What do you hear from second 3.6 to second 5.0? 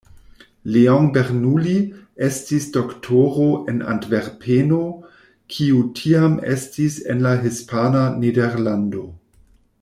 en Antverpeno,